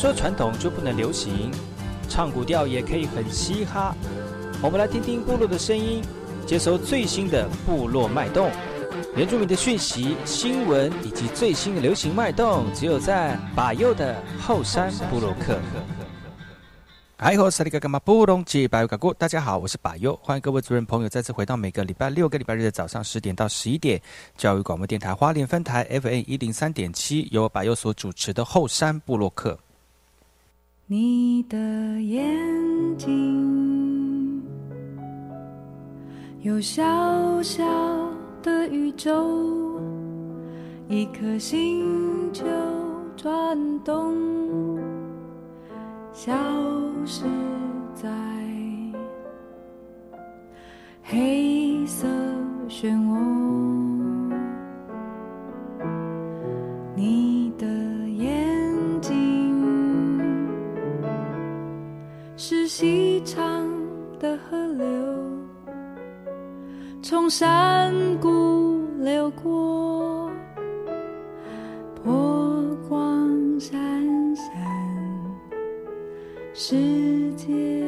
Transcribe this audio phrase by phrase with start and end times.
[0.00, 1.50] 说传统就不能流行，
[2.08, 3.94] 唱古调也可以很嘻哈。
[4.62, 6.02] 我们来听听部落的声音，
[6.46, 8.50] 接收最新的部落脉动、
[9.14, 15.58] 原住民的讯息、新闻以及最新的流行脉动，只有在把右的后山部落克。
[17.18, 24.00] 嗨，我是里格格马布隆吉巴尤嘎古，大家好，我是把右，欢迎各位主任朋友再次回到每个礼拜六、个礼拜日的早上十点到十一点，
[24.34, 29.58] 教育广播电台花莲分台 FM 一零三点七，由把右所主持的后山部落克。
[30.92, 31.56] 你的
[32.02, 32.36] 眼
[32.98, 34.42] 睛
[36.40, 36.82] 有小
[37.44, 37.62] 小
[38.42, 39.80] 的宇宙，
[40.88, 42.44] 一颗星球
[43.16, 44.16] 转动，
[46.12, 46.32] 消
[47.06, 47.22] 失
[47.94, 48.10] 在
[51.04, 52.08] 黑色
[52.68, 53.59] 漩涡。
[64.20, 64.86] 的河流，
[67.00, 70.30] 从山谷流过，
[72.04, 73.80] 波光闪
[74.36, 74.44] 闪，
[76.52, 77.79] 世界。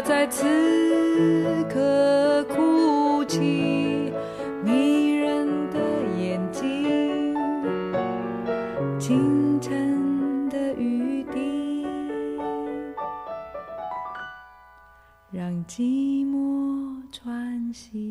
[0.00, 0.46] 我在此
[1.68, 4.10] 刻哭泣
[4.64, 5.78] 迷人的
[6.18, 7.34] 眼睛
[8.98, 11.84] 清晨的雨滴
[15.30, 18.09] 让寂寞喘息。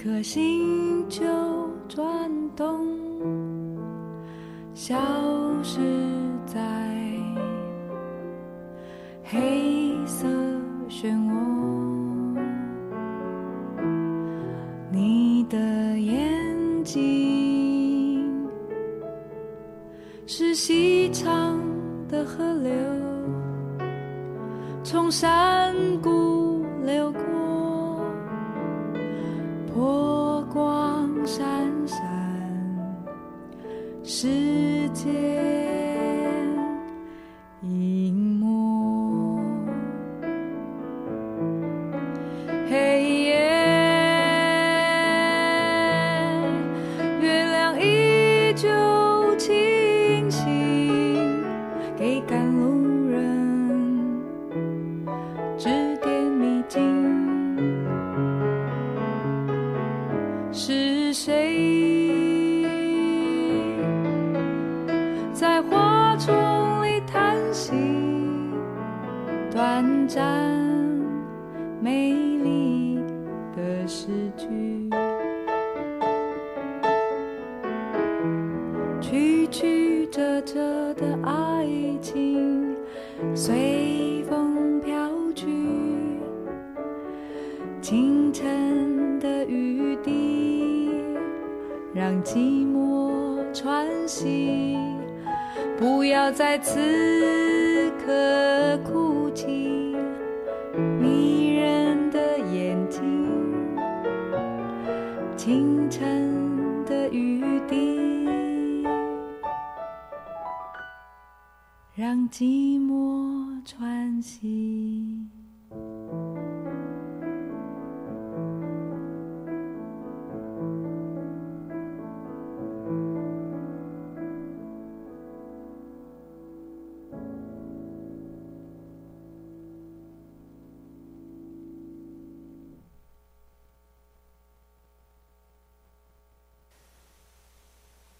[0.00, 1.22] 一颗星球
[1.86, 2.00] 转
[2.56, 2.88] 动，
[42.70, 43.39] 黑夜，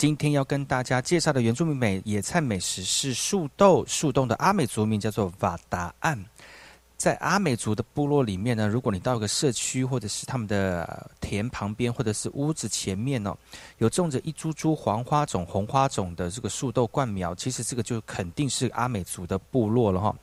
[0.00, 6.18] 今天要跟大家介绍的原住民美野菜美食是树豆，树洞的阿美族名叫做瓦达岸。
[6.96, 13.36] 在阿美族的部落里面呢，如果你到一个社区或者是他们的田旁边，或者是屋子前面哦，
[13.76, 20.16] 有种着一株株黄花种、红花种的这个树豆灌苗，其实这个就肯定是阿美族的部落了哈。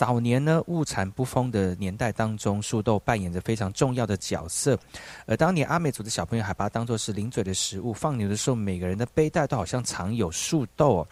[0.00, 4.78] 早年呢，物产不丰的年代当中，树豆扮演着非常重要的角色。
[5.26, 11.08] 而当年阿美族的小朋友还把它当作是零嘴的食物，放牛的时候，每个人的背带都好像藏有树豆哦。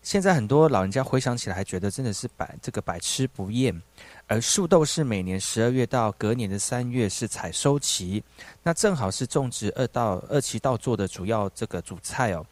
[0.00, 3.78] 现在很多老人家回想起来，还觉得真的是百这个百吃不厌。
[4.26, 8.24] 而树豆是每年十二月到隔年的三月是采收期，
[8.62, 12.42] 那正好是种植二到二期稻作的主要这个主菜哦。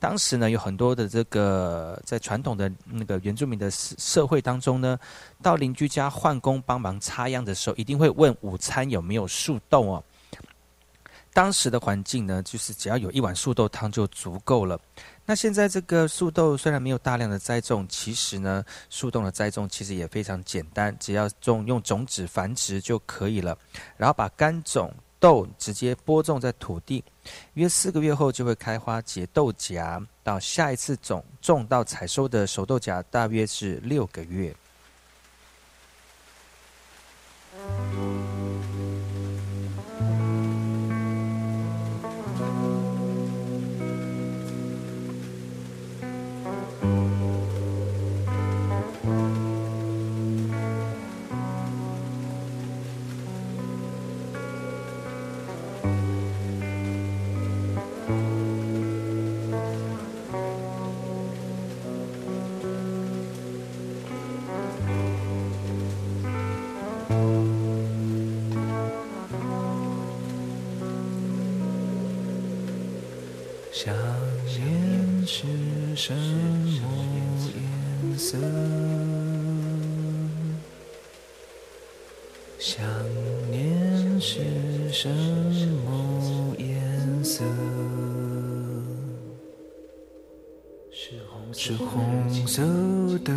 [0.00, 4.98] 当时呢，有很多的这个在传统的那个原住民的社社会当中呢，
[5.42, 10.02] 到邻居家换工帮忙插秧的时候，一定会问午餐有没有树豆哦。
[11.32, 14.80] 当时的环境呢，就是只要有一碗树豆汤就足够了。
[15.24, 23.56] 那现在这个树豆虽然没有大量的栽种，其实呢，树豆的栽种其实也非常简单，只要种用种子繁殖就可以了，
[23.96, 27.04] 然后把干种豆直接播种在土地，
[27.54, 34.52] 约四个月后就会开花结豆荚，到下一次种种到采收的熟豆荚大约是六个月。
[83.50, 84.40] 念是
[84.92, 87.44] 什么颜色？
[91.52, 92.62] 是红色
[93.24, 93.32] 的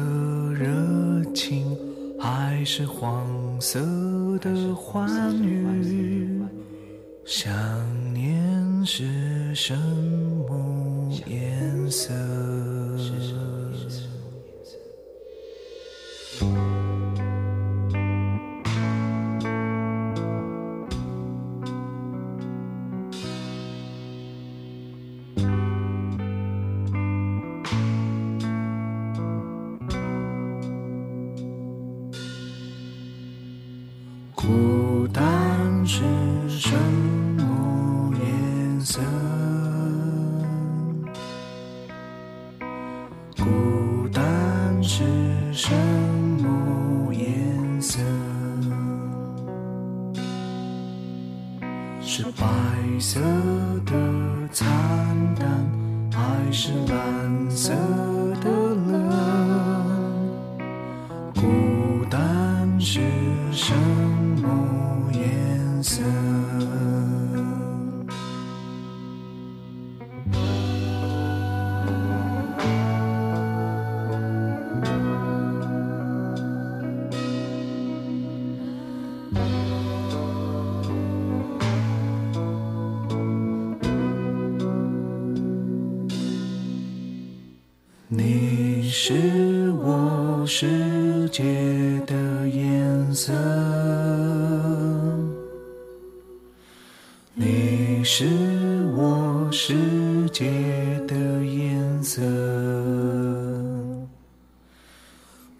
[0.53, 1.75] 热情，
[2.19, 3.79] 还是黄色
[4.39, 6.39] 的欢愉？
[7.25, 7.51] 想
[8.13, 9.75] 念是什
[10.47, 12.13] 么颜色？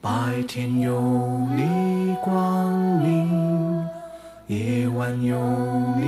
[0.02, 1.00] 白天有
[1.56, 3.88] 你光明，
[4.48, 5.38] 夜晚有
[5.98, 6.06] 你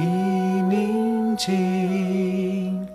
[0.69, 2.87] 宁静。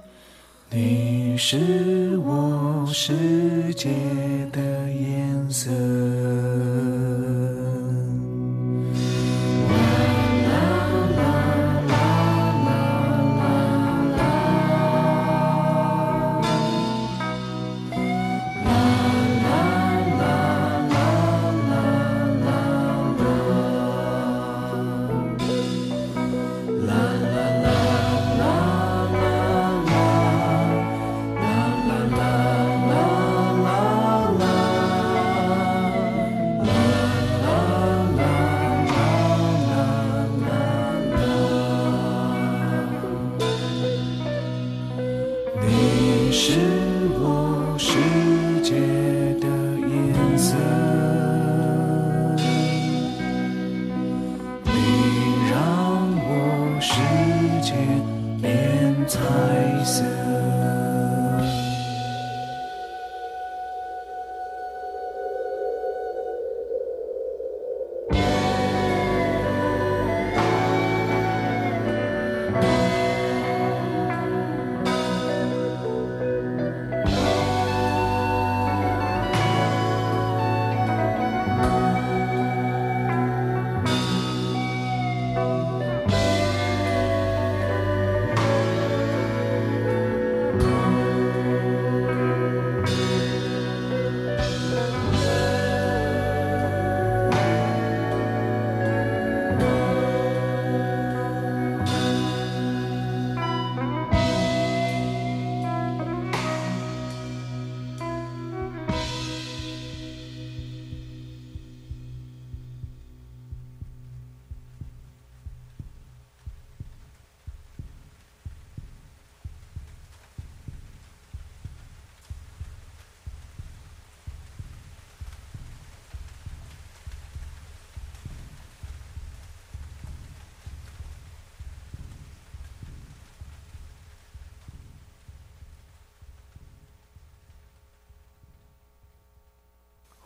[0.71, 3.91] 你是我世界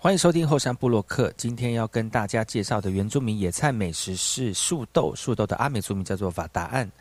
[0.04, 1.32] 欢迎收听后山部落客。
[1.34, 5.14] 今天要跟大家介绍的原住民野菜美食是树豆。
[5.16, 6.92] 树豆的阿美族名叫做瓦达案。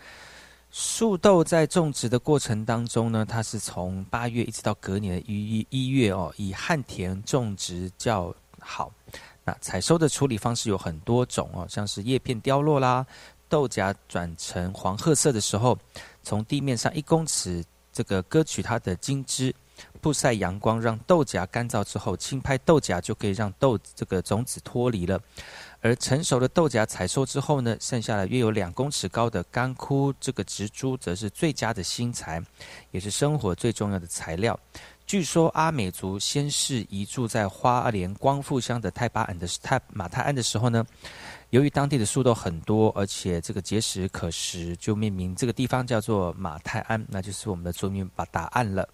[0.72, 8.90] 树豆在种植的过程当中呢，它是从八月一直到隔年的一一月哦，以旱田种植较好。
[9.44, 13.06] 那采收的处理方式有很多种哦，像是叶片凋落啦，
[13.50, 15.78] 豆荚转成黄褐色的时候，
[16.24, 19.54] 从地面上一公尺这个割取它的茎枝。
[20.04, 25.18] 曝晒阳光，让豆荚干燥之后，轻拍豆荚就可以让豆这个种子脱离了。
[25.80, 32.42] 而成熟的豆荚采收之后呢，剩下了约有两公尺高的干枯这个植株，则是最佳的新材，
[32.92, 34.60] 也是生活最重要的材料。
[35.06, 40.86] 据说阿美族先是移住在花莲光复乡的泰巴岸的泰马泰安的时候呢，
[41.50, 48.88] 由于当地的树豆很多，而且这个结实可食，就命名这个地方叫做马泰安，那就是我们的族名把答案了。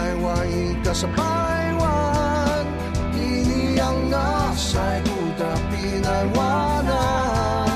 [0.00, 2.64] Ikawa'y kasabaywan
[3.12, 7.68] Iniyang nasa'y kuda pinarwanan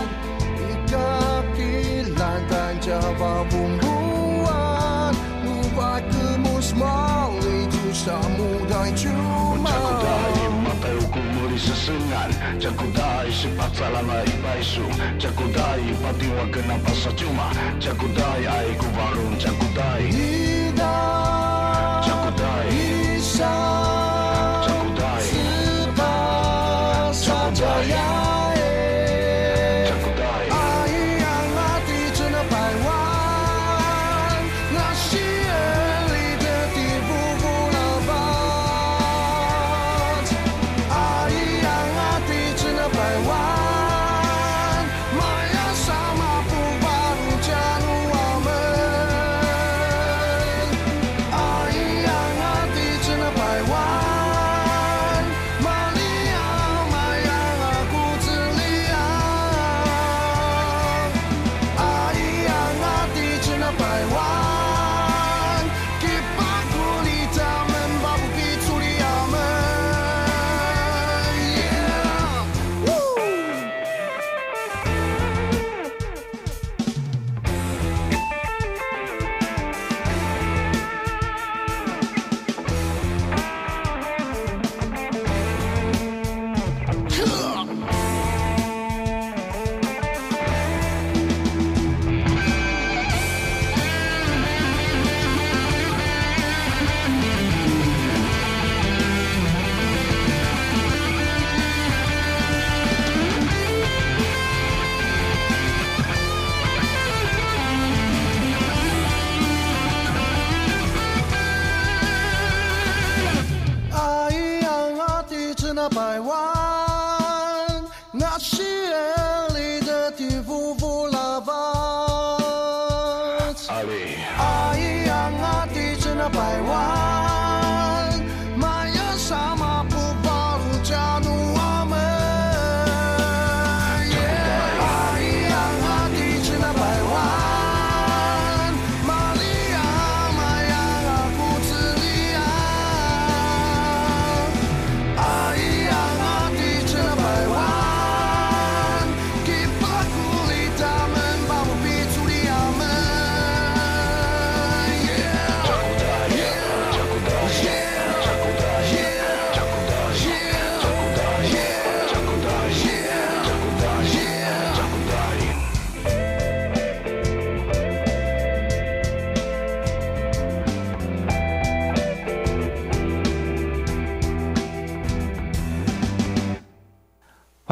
[0.57, 5.13] Ikakilan dan jawabumbuan
[5.45, 9.69] Ubat kemusmal Itu samudai cuma.
[9.69, 14.89] Ucakudai matai ukumuri sesengan Cakudai si salana ibaisu
[15.21, 20.44] Cakudai patiwa kenapa sacuma Cakudai aiku warung Cakudai Cakudai
[27.88, 28.24] yeah.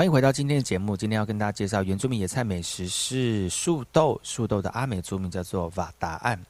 [0.03, 0.97] 欢迎回到今天的节目。
[0.97, 6.45] 今天要跟大家介绍原住民野菜美食是树豆，树豆的阿美族名叫做瓦达案。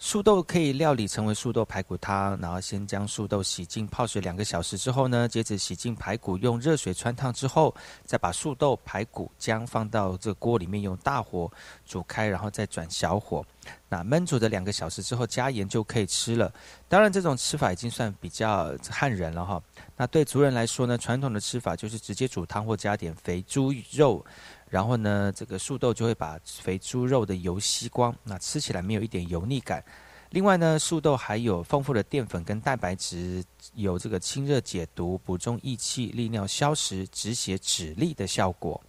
[0.00, 7.72] 树豆可以料理成为树豆排骨汤，然后先将树豆洗净泡水两个小时之后呢，接着洗净排骨，用热水穿烫之后，
[8.04, 11.48] 再把树豆、排骨姜放到这锅里面，用大火
[11.86, 13.46] 煮开，然后再转小火。
[13.88, 16.52] 那焖煮的两个小时之后，加盐就可以吃了。
[16.88, 19.62] 当然，这种吃法已经算比较汉人了哈。
[19.96, 24.24] 那对族人来说呢，传统的吃法就是直接煮汤或加点肥猪肉，
[24.68, 29.84] 然后呢，这个素豆就会把肥猪肉的油吸光，那吃起来没有一点油腻感。
[30.30, 33.42] 另外呢，素豆还有丰富的淀粉跟蛋白质，
[33.74, 38.80] 有这个清热解毒、补中益气、利尿消食、止血止痢的效果。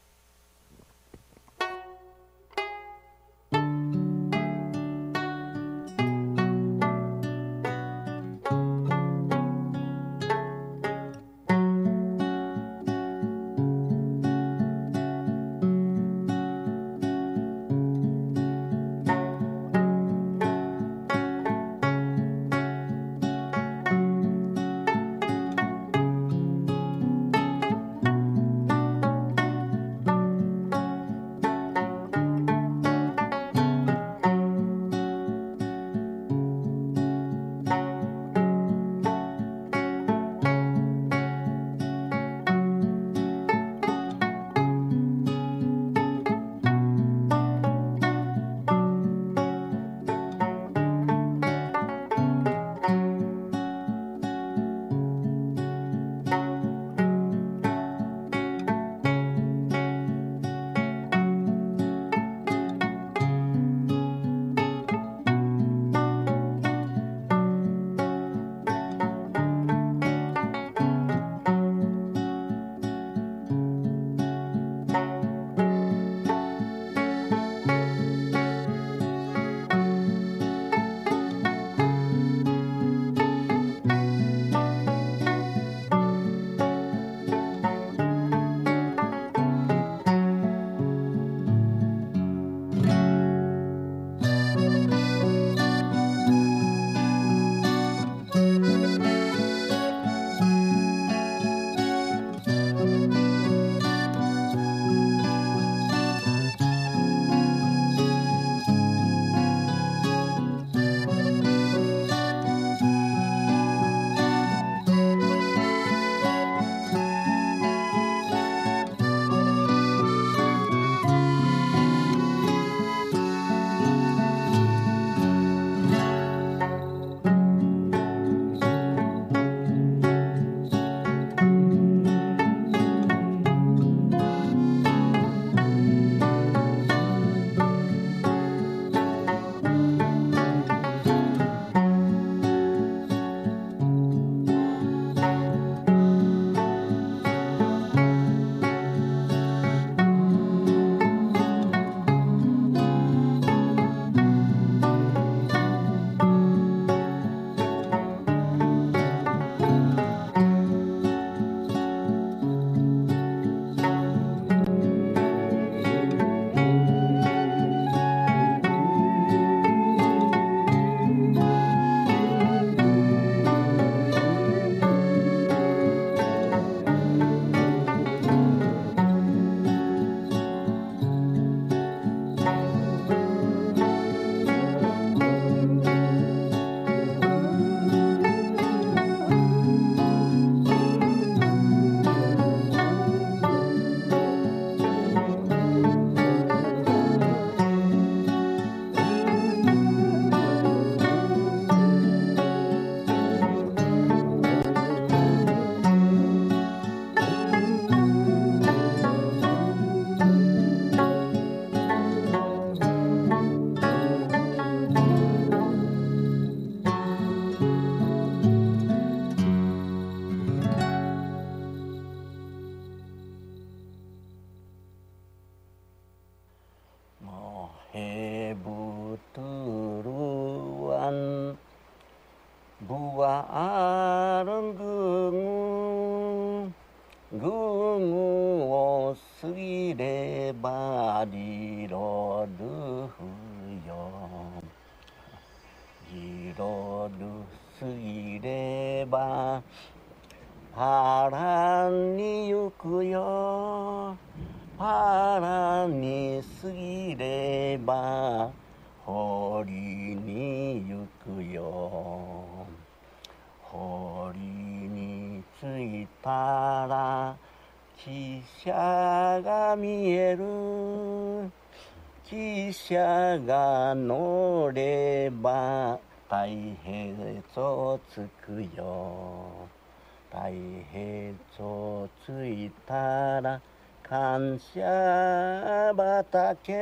[284.41, 286.73] 感謝畑。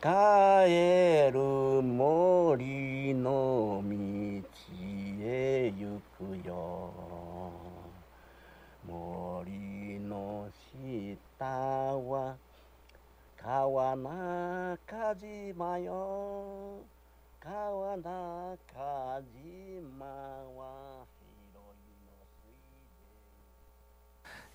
[0.00, 3.96] 帰る森の道
[5.20, 6.92] へ行くよ。
[8.86, 12.36] 森の下は
[13.36, 16.78] 川中島よ。
[17.40, 21.03] 川中島は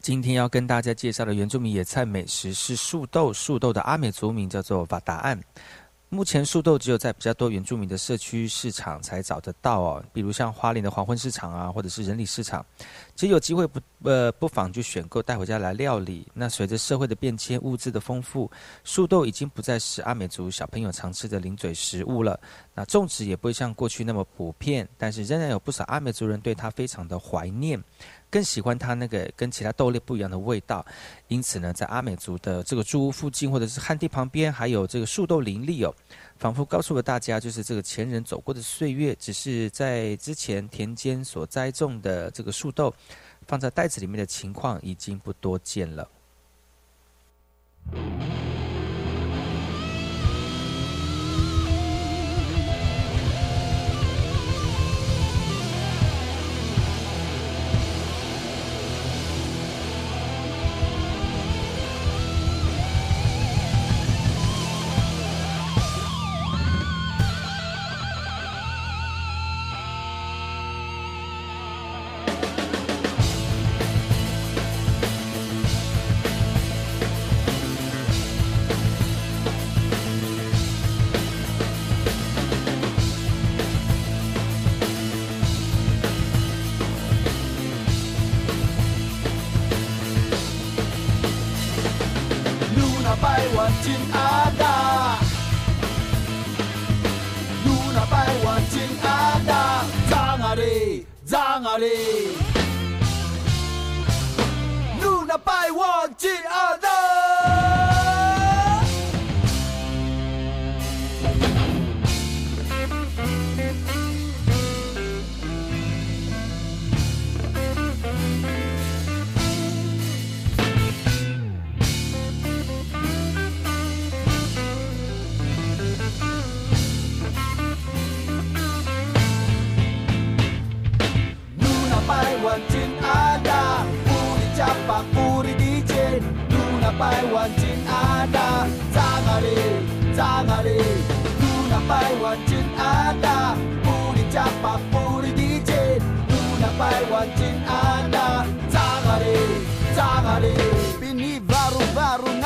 [0.02, 5.38] 今天要跟大家介绍的原住民野菜美食是树豆，树豆的阿美族名叫做瓦达岸。
[6.08, 12.66] 目前树豆只有在比较多原住民的社区市场才找得到哦，比如像花莲的黄昏市场啊，或者是人里市场。
[13.20, 16.26] 其实有机会不呃不妨就选购带回家来料理。
[16.34, 18.50] 那随着社会的变迁，物质的丰富，
[18.86, 22.40] 树豆已经不再是阿美族小朋友常吃的零嘴食物了。
[22.74, 27.84] 那种植也不会像过去那么普遍，但是仍然有不少阿美族人对它非常的怀念。
[28.32, 30.86] 更喜欢它那个跟其他豆类不一样的味道，
[31.28, 35.94] 因此呢，在阿美族的这个住屋附近或者是旱地旁边，还有这个树豆林立哦，
[36.40, 42.94] 仿佛告诉了大家，就是这个前人走过的岁月，只是在之前田间所栽种的这个树豆，
[43.46, 46.10] 放在袋子里面的情况已经不多见了。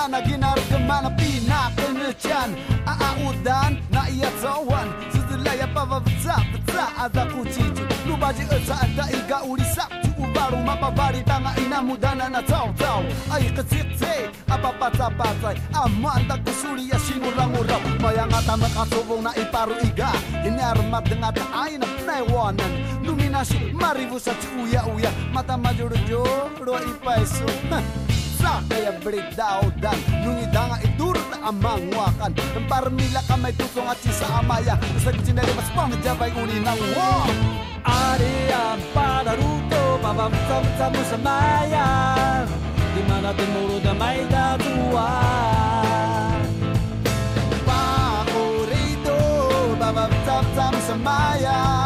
[0.07, 2.51] na ginargaman Pina penyucian
[2.83, 6.35] A'a ah, ah, udan na iya cawan Sedelaya pava vza
[6.67, 11.79] vza Aza ku cicu Lubaji eca ada iga uri sakcu Ubaru mapa bari tanga ina
[11.81, 12.99] mudana na caw caw
[13.31, 14.91] Ai kecik cek Apa
[15.73, 20.11] Aman tak kusuri ya singurang urap Maya ngata makasubung na iparu iga.
[20.43, 22.71] Ini armat dengan tak aina penewanan
[23.03, 23.71] Nominasi
[24.19, 26.23] sa cuya uya Mata majur jo
[28.43, 32.35] sa kaya breakdown dan nungidanga itur na amang wakan.
[32.35, 34.75] Ng parmila kamay tusong at sa amaya.
[34.99, 37.31] Sa kuchinari mas pangjabay uli ng wong
[37.83, 41.87] Aria para ruto babamsam samu samaya
[42.95, 45.11] di mana timuro damay datua
[47.67, 49.19] Paorito
[49.75, 51.82] babamsam samu samaya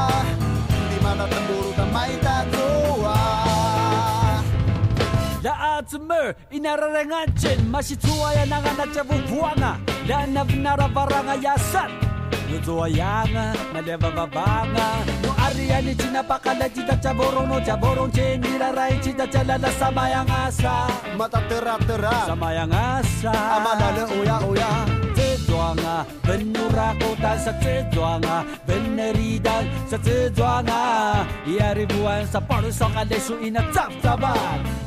[5.88, 9.72] tsumur inararanganchin mashitsua ya nanga na tsavupuanga
[10.08, 11.92] lana vinara varanga ya sat.
[12.52, 14.88] Yotsoa yanga maleva vavanga
[15.24, 20.88] no ariani cina pakala cita caborono caboron cendirarai cita calala samayang asa
[21.20, 24.72] mata terak-terak samayang asa amalale oya-oya
[25.12, 28.48] tsetswanga benurakotan sa tsetswanga.
[28.68, 30.84] Beneridan sa tsetswanga.
[31.48, 34.87] Iaribuan sa parusong alesu ina tsap-tsapan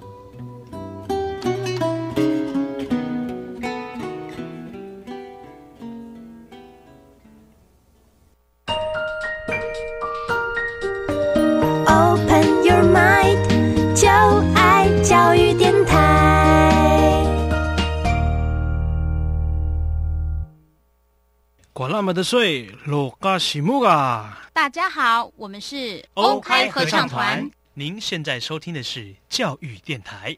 [22.21, 24.47] 的水，罗嘎西木啊！
[24.53, 27.49] 大家好，我们是欧开合唱团。
[27.73, 30.37] 您现在收听的是教育电台。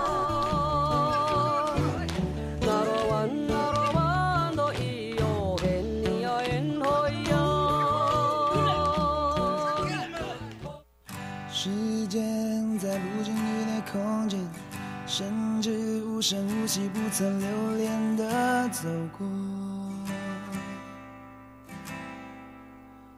[16.21, 19.27] 无声无息、不曾留恋的走过。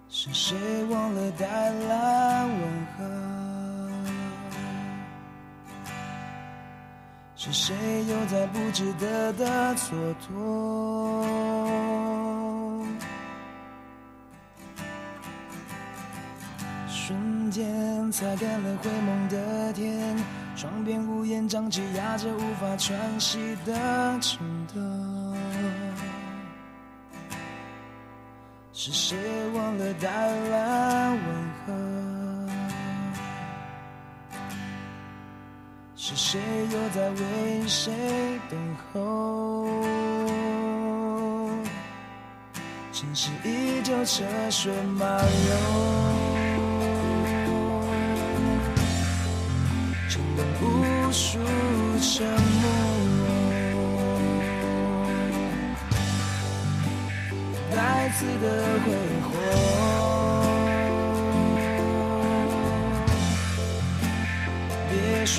[0.08, 3.04] 是谁忘了带来问候？
[7.36, 7.76] 是谁
[8.08, 11.26] 又在不值得的蹉跎？
[16.88, 20.16] 瞬间擦干了灰蒙的天，
[20.56, 24.40] 窗边屋檐瘴气压着无法喘息的情
[24.74, 24.80] 窦。
[28.72, 29.18] 是谁
[29.54, 31.20] 忘了带来问
[31.66, 31.74] 候？
[35.96, 36.40] 是谁
[36.72, 37.92] 又在为谁
[38.50, 38.60] 等
[38.94, 39.68] 候？
[42.92, 46.43] 城市依旧车水马龙。
[50.14, 50.64] 承担无
[51.12, 51.40] 数
[52.00, 52.24] 沉
[52.62, 52.70] 默，
[57.76, 58.46] 带刺的
[58.86, 58.88] 挥
[59.24, 59.32] 霍。
[64.88, 65.36] 别说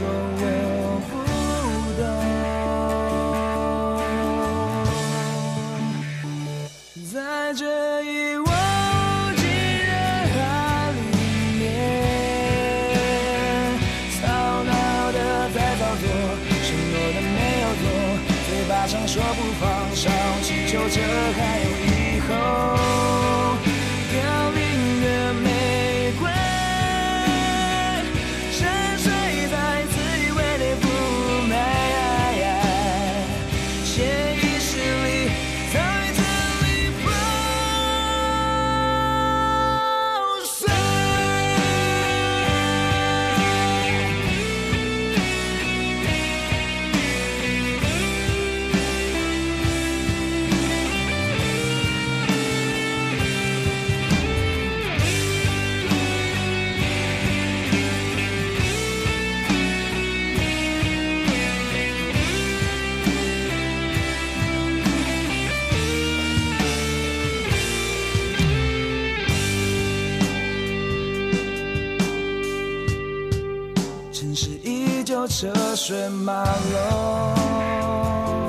[75.87, 76.33] 水马
[76.73, 78.49] 龙，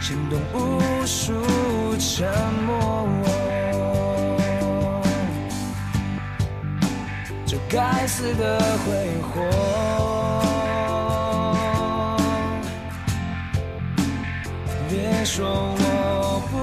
[0.00, 1.32] 牵动无数
[1.96, 2.26] 沉
[2.66, 3.06] 默。
[7.46, 9.30] 这该死的挥霍，
[14.90, 15.46] 别说
[15.78, 16.56] 我不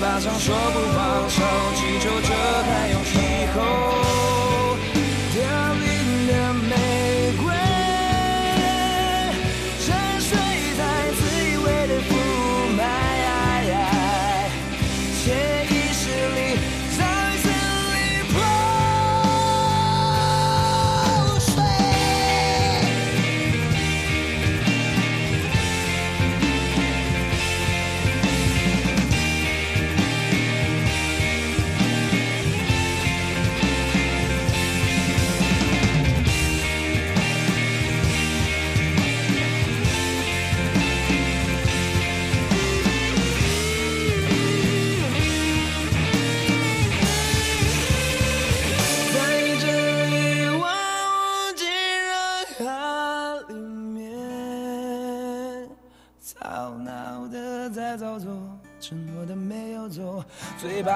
[0.00, 1.42] 巴上说不放手，
[1.74, 2.28] 祈求着
[2.64, 2.88] 还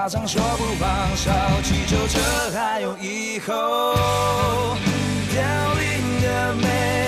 [0.03, 1.31] 嘴巴上说不放手，
[1.63, 2.19] 祈求着
[2.51, 3.53] 还有以后。
[5.31, 5.41] 凋
[5.75, 7.02] 零的美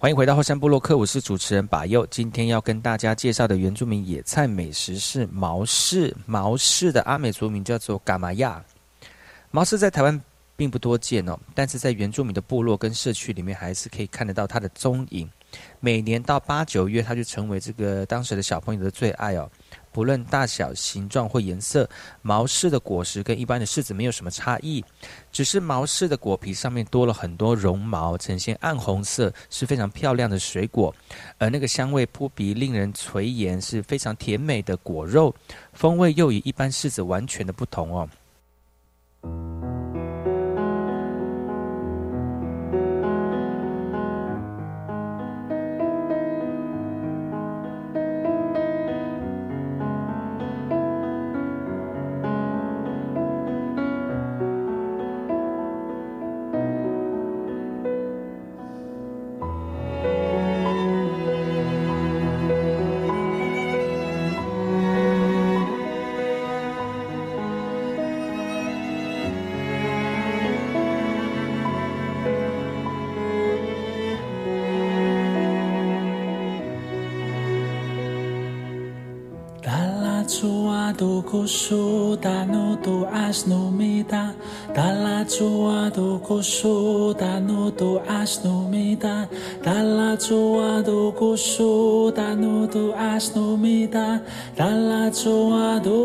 [0.00, 2.06] 欢迎回到后山部落客，我是主持人把佑。
[2.06, 6.16] 今天要跟大家介绍的原住民野菜美食是毛氏。
[6.24, 8.64] 毛氏的阿美族名叫做嘎玛亚。
[9.50, 10.18] 毛氏在台湾
[10.56, 15.28] 并不多见哦，但是在原住民的部落跟社区里面，还是可以看得到它的踪影。
[15.80, 19.50] 每年到八九月，它就成为这个当时的小朋友的最爱哦。
[19.92, 21.88] 不论大小、形状或颜色，
[22.22, 24.84] 毛柿的果实跟一般的柿子没有什么差异，
[25.32, 30.94] 只是毛柿的果皮上面多了很多绒毛，呈现暗红色，是非常漂亮的水果。
[31.38, 35.34] 而那个香味扑鼻，令人垂涎，是非常甜美的果肉，
[35.72, 38.08] 风味又与一般柿子完全的不同哦。
[82.24, 84.32] da no do as no me da
[84.76, 89.26] da la chua do go so da no do as no me da
[89.62, 94.08] da la chua do go so da no do as no me da
[94.58, 96.00] da la chua do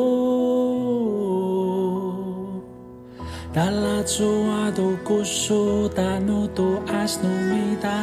[3.56, 6.68] da la chua do go so da no do
[7.02, 7.96] as no me da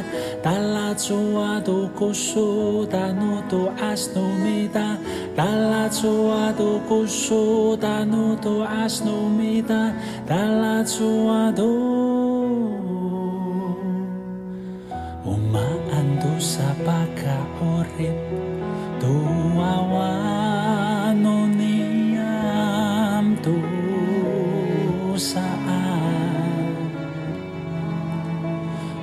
[0.44, 0.54] da
[0.92, 5.00] Talatsuado kusuda nuto asno meda
[5.34, 9.96] Talatsuado kusuda nuto asno meda
[10.28, 11.64] Talatsuado
[15.24, 18.12] Umaando sa pagkaorip
[19.00, 20.28] Tuwawano
[21.56, 23.56] niyam tusaan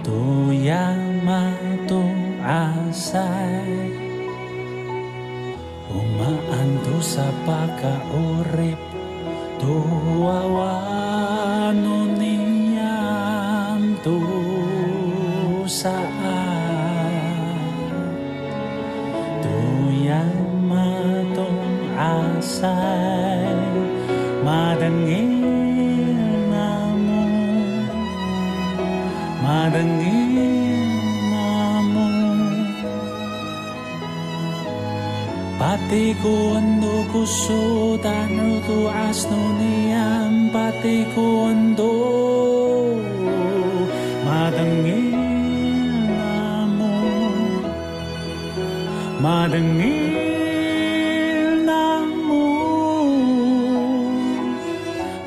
[0.06, 1.09] Tuyang
[3.10, 3.89] kasay
[5.89, 8.78] Umaanto sa pagkaurip
[9.57, 10.86] Tuwawano
[12.22, 13.97] niyam
[19.41, 20.38] Tuyang
[20.70, 23.57] matong asay
[24.45, 25.41] Madangin
[26.53, 27.26] na mo
[29.41, 30.59] Madangin
[35.70, 36.26] 바티고
[37.11, 42.99] 구소 단으로도 아스노니안 바티고 원도
[44.26, 44.93] 마당에
[46.07, 46.82] 나무
[49.22, 49.84] 마당에
[51.67, 52.34] 나무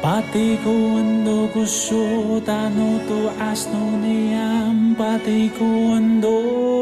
[0.02, 6.81] 바티고 원도 구소 단으로도 아스노니안 바티고 원도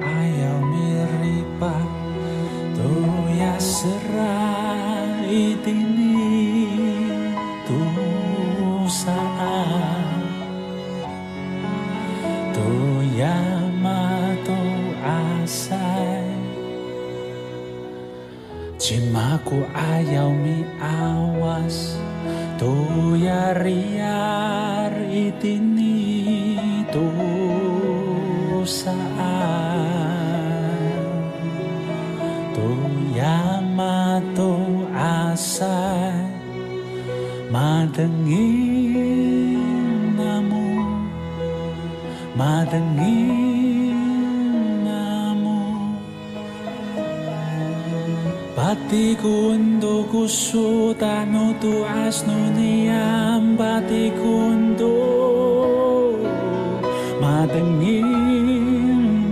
[19.41, 21.97] aku ayaumi awas
[22.61, 22.69] tu
[23.17, 27.09] yariar itini tu
[28.61, 29.01] saan.
[32.53, 32.69] Tu
[33.17, 34.61] yamato
[34.93, 36.21] asai
[37.49, 38.45] madengin
[40.13, 40.85] namu
[42.37, 43.40] madengin
[48.71, 56.23] Hatiku untuk kusut anu tuas nuniam batiku untuk
[57.19, 57.99] madengi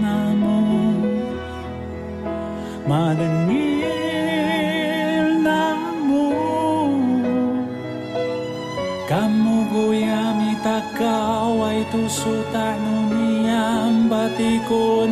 [0.03, 0.59] namu.
[2.83, 3.79] Madengi
[5.39, 6.35] namu.
[9.07, 15.07] Kamu guyami takawai tu sutanu niam batiku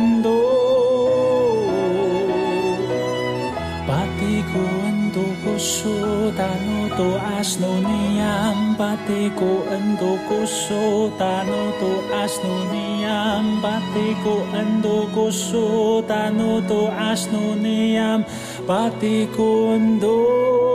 [6.38, 14.34] tano to asno niyam pati ko ando ko so tano to asno niyam pati ko
[14.54, 18.22] ando ko so tano to asno niyam
[18.70, 20.67] pati ko ando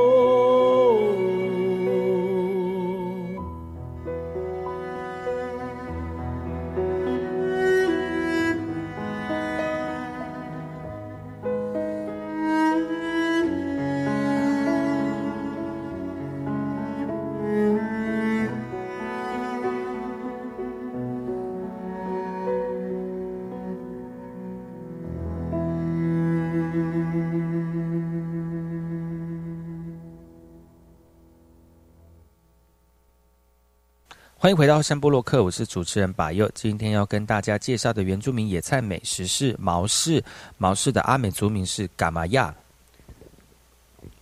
[34.43, 36.51] 欢迎回到山波洛克，我是主持人把佑。
[36.53, 40.21] 今天要跟大家介绍的原住民野菜美食是毛氏，
[40.57, 42.53] 毛氏的阿美族名是嘎玛亚。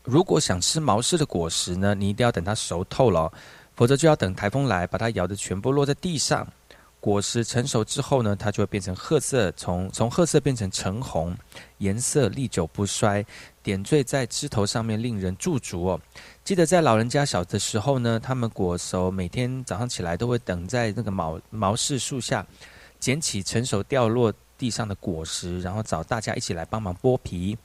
[0.03, 3.33] 如果想吃毛氏的果实呢，你一定要等它熟透了，
[3.73, 6.47] 否则就要等台风来把它摇的全部落在地上。
[6.99, 11.35] 果实成熟之后呢，它就会变成褐色，从从褐色变成橙红，
[11.79, 13.25] 颜色历久不衰，
[13.63, 16.01] 点缀在枝头上面，令人驻足哦。
[16.43, 22.45] 记得在老人家小的时候呢，他们果熟，每天早上起来都会等在那个毛毛氏树下，
[22.99, 27.57] 捡起成熟掉落地上的果实，然后找大家一起来帮忙剥皮。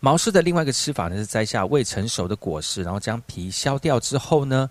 [0.00, 4.68] 毛氏的另外一个吃法呢，是摘下未成熟的果实，然后将皮削掉之后呢，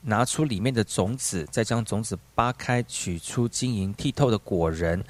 [0.00, 5.02] 拿出里面的种子，再将种子扒开，取出晶莹剔透的果仁，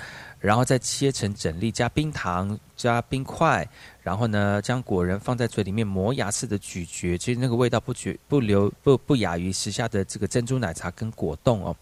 [0.44, 3.66] 然后再切成整粒，加冰糖、加冰块，
[4.02, 11.74] 然后呢，将果仁放在嘴里面磨牙似的咀嚼，其实那个味道不绝不留不不亚于时下的这个珍珠奶茶跟果冻哦。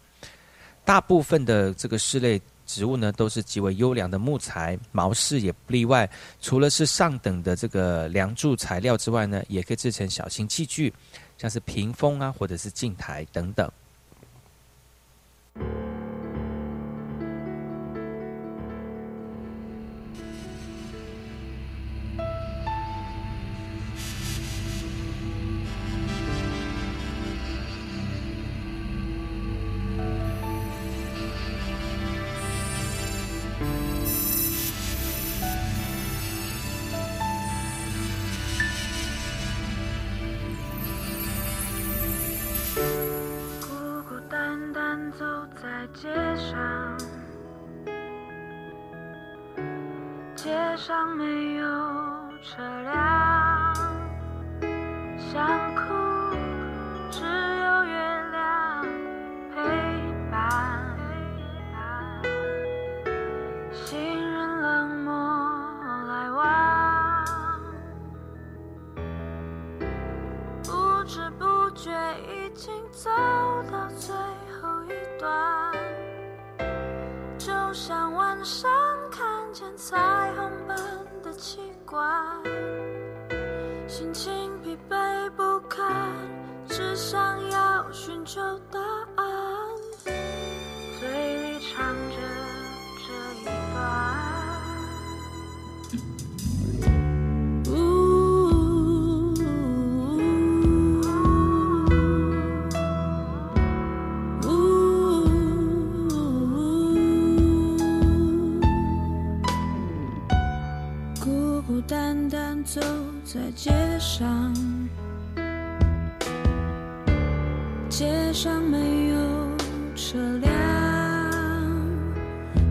[0.85, 6.09] 大部分的这个室内植物呢，都是极为优良的木材，毛氏也不例外。
[6.39, 10.93] 除了是上等的这个梁柱材料之外呢，也可以制成小型器具，
[11.37, 13.69] 像是屏风啊，或者是镜台等等。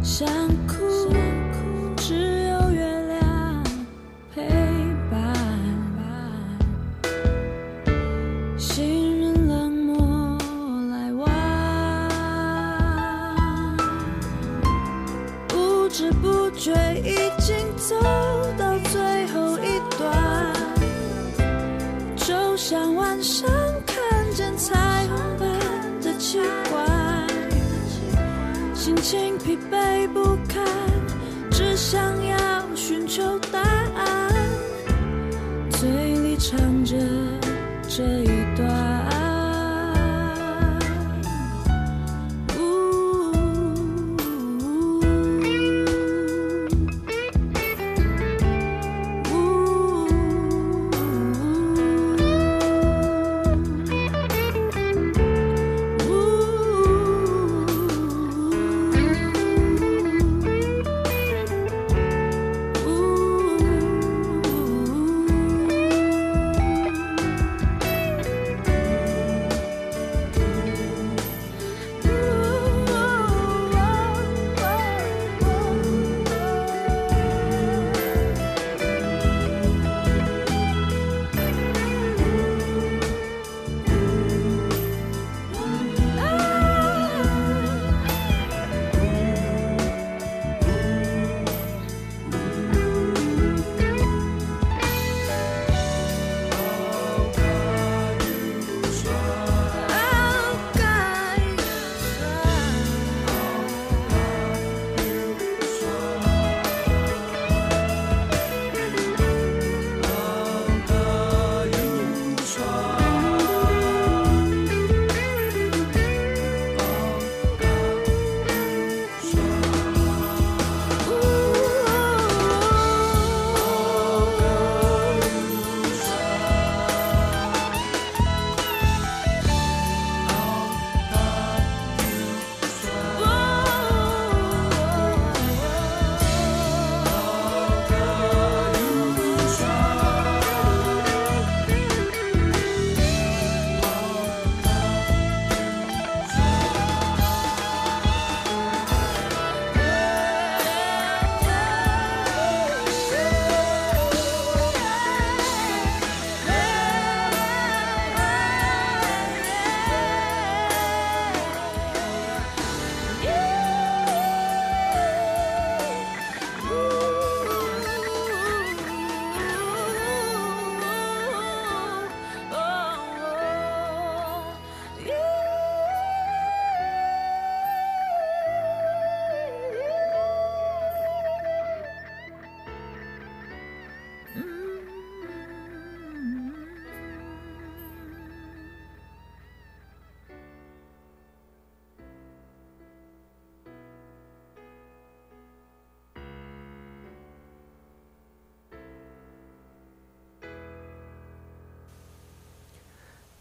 [0.03, 0.51] 想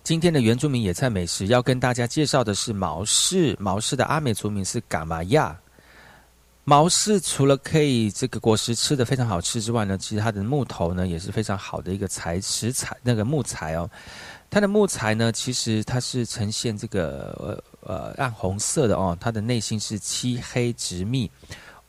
[0.04, 5.56] 今天的原住民野菜美食要跟大家介绍的是毛氏，毛氏的阿美族名是嘎玛亚。
[6.64, 13.89] 毛氏除了可以这个果实吃的非常好吃之外呢，其实它的木头呢也是非常好的一个材食材，那个木材哦。
[14.49, 21.30] 它的木材呢，其实它是呈现这个呃呃暗红色的哦，它的内心是漆黑直密。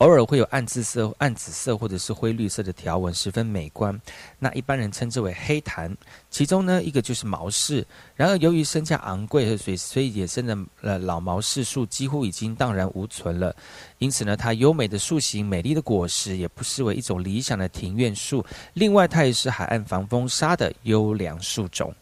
[0.02, 3.96] 偶尔会有暗紫色、暗紫色或者是灰绿色的条纹，十分美观。
[4.36, 5.96] 那一般人称之为黑檀。
[6.28, 7.86] 其中呢，一个就是毛氏。
[8.16, 13.54] 然而，由于身价昂贵，所以所以野生的呃老毛氏树几乎已经荡然无存了。
[13.98, 18.44] 因此呢，它优美的树形、美丽的果实，也不失为一种理想的庭院树。
[18.74, 21.94] 另外，它也是海岸防风沙的优良树种。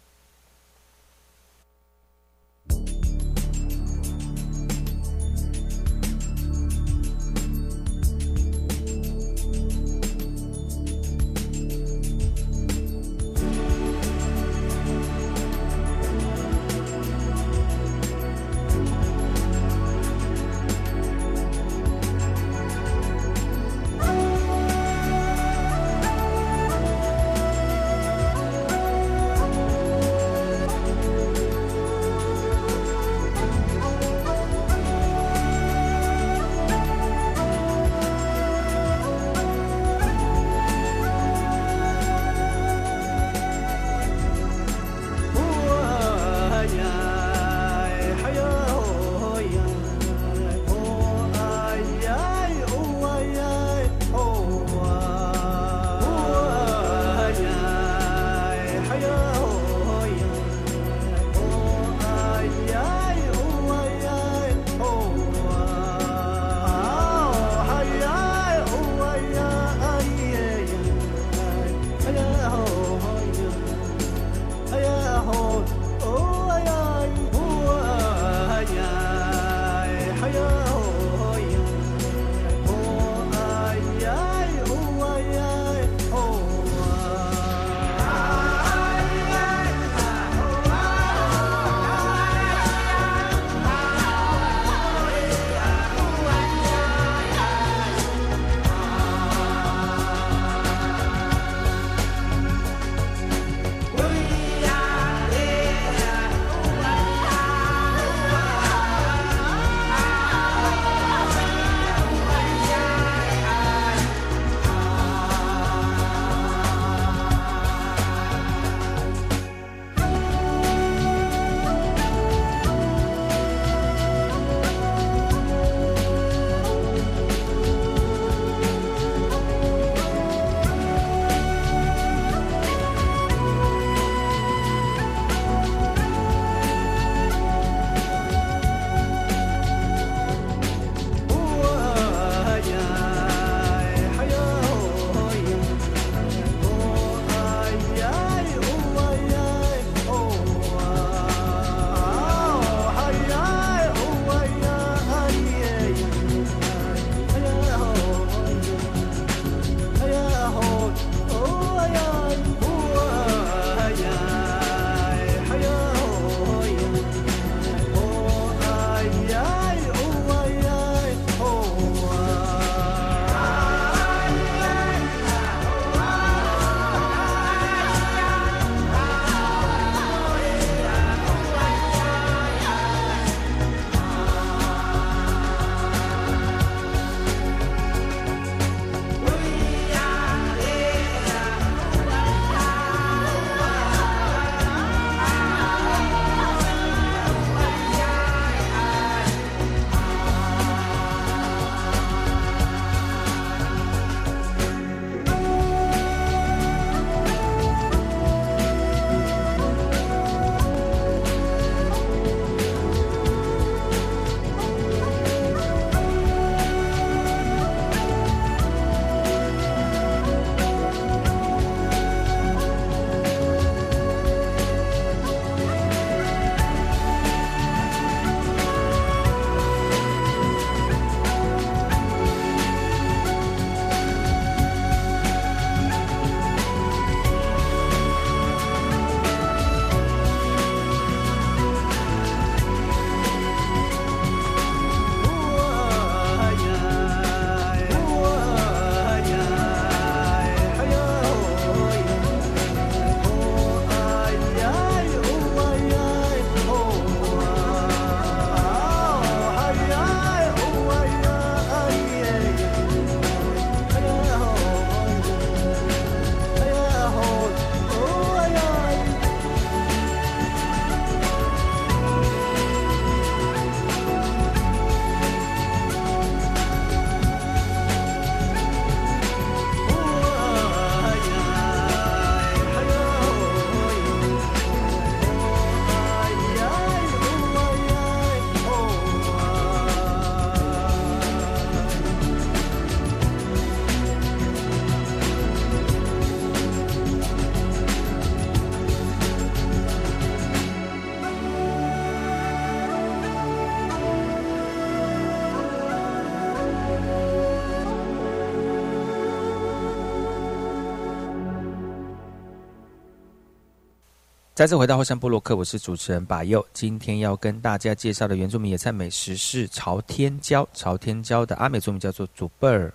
[314.61, 316.63] 再次回到后山部落克，我是主持人把佑。
[316.75, 320.69] 今天要跟大家介绍的原住民野菜美食是朝天椒。
[320.75, 322.93] 朝天椒的阿美族名叫做祖贝尔。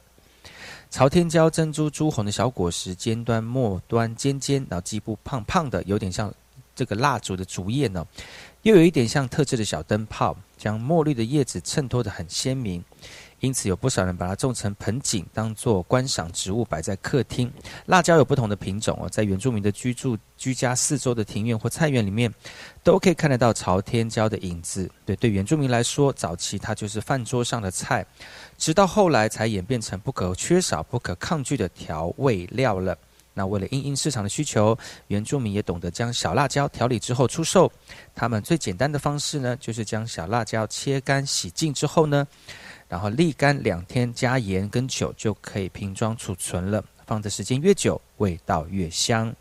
[0.91, 6.31] 朝天椒珍珠朱红的小果实，尖端末端尖尖，然后基部胖胖的，有点像
[6.75, 8.05] 这个蜡烛的烛叶呢，
[8.61, 12.83] 又有一点像特制的小灯泡，将墨绿的叶子衬托得很鲜明。
[13.45, 17.51] 因此，有不少人把它种成盆景，当做观赏植物摆在客厅。
[17.85, 22.33] 辣椒有不同的品种哦，在原住民的居住居家四周的庭院或菜园里面，
[22.83, 24.89] 都可以看得到朝天椒的影子。
[25.05, 28.03] 对对，原住民来说，早期它就是饭桌上的菜，
[28.57, 32.97] 直到后来才演变成不可缺少、不可抗拒的调味料了。
[33.37, 34.75] 那为了应应市场的需求，
[35.07, 37.71] 原住民也懂得将小辣椒调理之后出售。
[38.15, 42.25] 他们最简单的方式呢，就是将小辣椒切干、洗净之后呢。
[42.87, 46.83] 然后沥干两天，加盐跟酒就可以瓶装储存了。
[47.05, 49.35] 放的时间越久，味道越香。